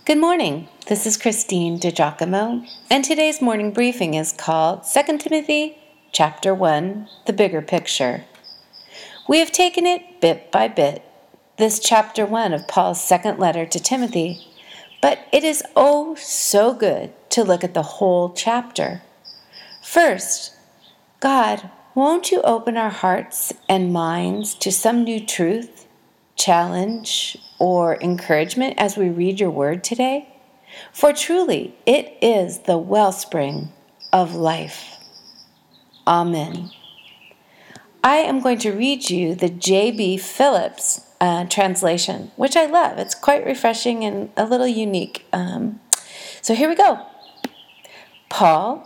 [0.00, 0.66] Good morning.
[0.88, 5.78] This is Christine DiGiacomo, and today's morning briefing is called 2 Timothy
[6.10, 8.24] chapter 1, the bigger picture.
[9.28, 11.04] We have taken it bit by bit,
[11.56, 14.44] this chapter 1 of Paul's second letter to Timothy,
[15.00, 19.02] but it is oh so good to look at the whole chapter.
[19.84, 20.56] First,
[21.20, 25.86] God, won't you open our hearts and minds to some new truth,
[26.42, 30.28] challenge, or encouragement as we read your word today?
[30.92, 33.70] For truly, it is the wellspring
[34.12, 34.96] of life.
[36.06, 36.70] Amen.
[38.02, 40.16] I am going to read you the J.B.
[40.16, 42.98] Phillips uh, translation, which I love.
[42.98, 45.24] It's quite refreshing and a little unique.
[45.32, 45.80] Um,
[46.40, 47.06] so here we go.
[48.28, 48.84] Paul,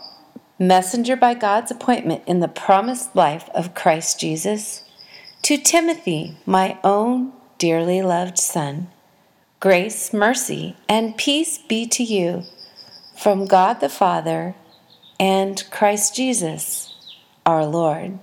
[0.59, 4.83] messenger by God's appointment in the promised life of Christ Jesus,
[5.43, 8.89] to Timothy, my own dearly loved Son,
[9.59, 12.43] grace, mercy, and peace be to you
[13.17, 14.55] from God the Father
[15.19, 16.93] and Christ Jesus,
[17.45, 18.19] our Lord.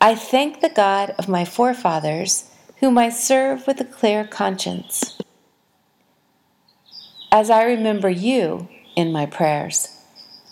[0.00, 5.18] I thank the God of my forefathers, whom I serve with a clear conscience,
[7.32, 9.88] as I remember you in my prayers.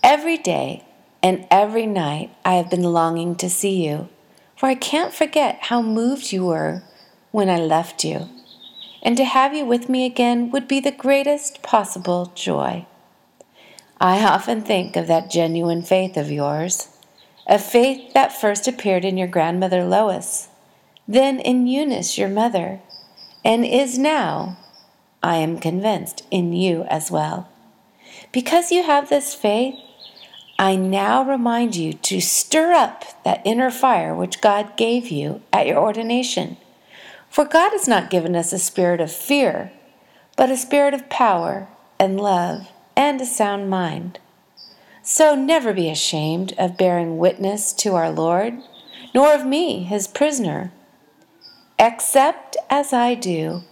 [0.02, 0.84] Every day
[1.22, 4.08] and every night I have been longing to see you,
[4.56, 6.82] for I can't forget how moved you were
[7.32, 8.28] when I left you,
[9.02, 12.86] and to have you with me again would be the greatest possible joy.
[13.98, 16.88] I often think of that genuine faith of yours,
[17.46, 20.48] a faith that first appeared in your grandmother Lois,
[21.08, 22.80] then in Eunice, your mother,
[23.44, 24.58] and is now,
[25.22, 27.48] I am convinced, in you as well.
[28.30, 29.74] Because you have this faith,
[30.58, 35.66] I now remind you to stir up that inner fire which God gave you at
[35.66, 36.58] your ordination
[37.32, 39.72] for God has not given us a spirit of fear,
[40.36, 41.66] but a spirit of power
[41.98, 44.18] and love and a sound mind.
[45.02, 48.58] So never be ashamed of bearing witness to our Lord,
[49.14, 50.72] nor of me, his prisoner.
[51.78, 53.62] Accept as I do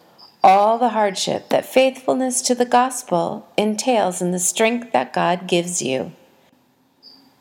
[0.42, 5.82] all the hardship that faithfulness to the gospel entails in the strength that God gives
[5.82, 6.12] you.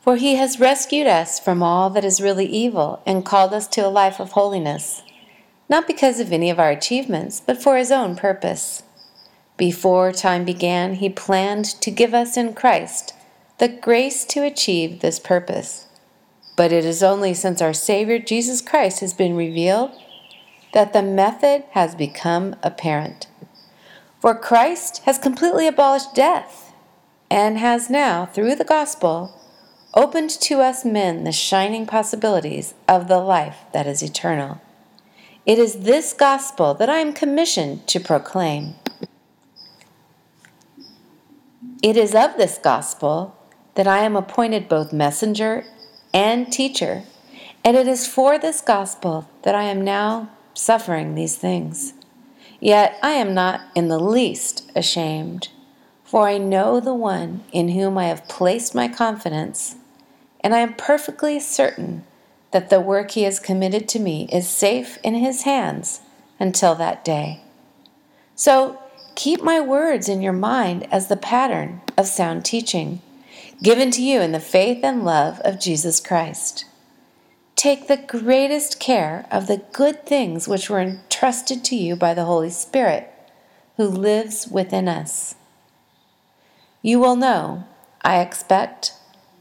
[0.02, 3.86] For he has rescued us from all that is really evil and called us to
[3.86, 5.02] a life of holiness
[5.70, 8.82] not because of any of our achievements, but for His own purpose.
[9.56, 13.14] Before time began, He planned to give us in Christ
[13.58, 15.86] the grace to achieve this purpose.
[16.56, 19.92] But it is only since our Savior Jesus Christ has been revealed
[20.72, 23.26] that the method has become apparent.
[24.20, 26.72] For Christ has completely abolished death
[27.30, 29.38] and has now, through the gospel,
[29.94, 34.60] opened to us men the shining possibilities of the life that is eternal.
[35.46, 38.74] It is this gospel that I am commissioned to proclaim.
[41.82, 43.34] It is of this gospel
[43.74, 45.64] that I am appointed both messenger
[46.12, 47.04] and teacher,
[47.64, 51.94] and it is for this gospel that I am now suffering these things.
[52.60, 55.48] Yet I am not in the least ashamed,
[56.04, 59.76] for I know the one in whom I have placed my confidence,
[60.40, 62.04] and I am perfectly certain
[62.52, 66.00] that the work he has committed to me is safe in his hands
[66.38, 67.42] until that day.
[68.34, 68.80] So
[69.14, 73.02] keep my words in your mind as the pattern of sound teaching,
[73.62, 76.64] given to you in the faith and love of Jesus Christ.
[77.54, 82.24] Take the greatest care of the good things which were entrusted to you by the
[82.24, 83.12] Holy Spirit,
[83.76, 85.34] who lives within us.
[86.80, 87.64] You will know,
[88.00, 88.94] I expect,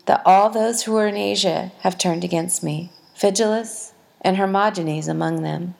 [0.05, 2.91] that all those who are in Asia have turned against me.
[3.19, 3.91] Phygelus,
[4.21, 5.75] and Hermogenes among them.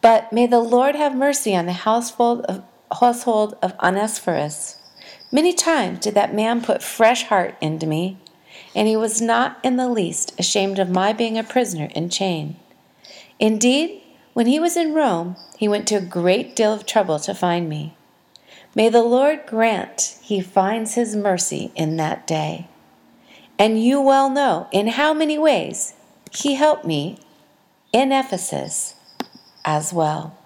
[0.00, 2.62] But may the Lord have mercy on the household of,
[2.98, 3.74] household of.
[5.30, 8.16] Many times did that man put fresh heart into me,
[8.74, 12.56] and he was not in the least ashamed of my being a prisoner in chain.
[13.38, 14.02] Indeed,
[14.32, 17.68] when he was in Rome, he went to a great deal of trouble to find
[17.68, 17.96] me.
[18.74, 22.68] May the Lord grant he finds his mercy in that day.
[23.58, 25.94] And you well know in how many ways
[26.30, 27.18] he helped me
[27.92, 28.94] in Ephesus
[29.64, 30.36] as well.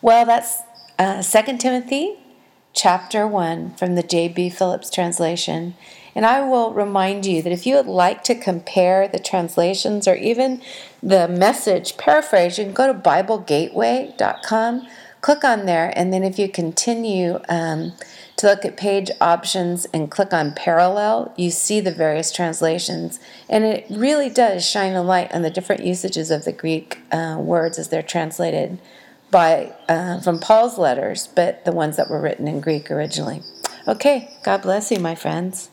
[0.00, 0.62] Well, that's
[0.98, 2.18] uh, 2 Timothy
[2.72, 4.50] chapter 1 from the J.B.
[4.50, 5.74] Phillips translation.
[6.14, 10.14] And I will remind you that if you would like to compare the translations or
[10.16, 10.60] even
[11.02, 14.88] the message paraphrase, you can go to BibleGateway.com,
[15.20, 17.92] click on there, and then if you continue um,
[18.38, 23.18] to look at page options and click on parallel, you see the various translations.
[23.48, 27.36] And it really does shine a light on the different usages of the Greek uh,
[27.40, 28.78] words as they're translated
[29.30, 33.42] by uh, from Paul's letters, but the ones that were written in Greek originally.
[33.86, 35.70] Okay, God bless you, my friends.